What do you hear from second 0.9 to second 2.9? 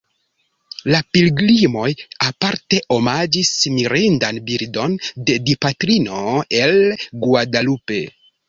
La pilgrimoj aparte